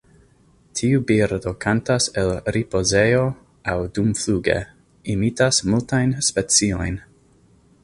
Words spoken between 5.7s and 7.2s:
multajn speciojn.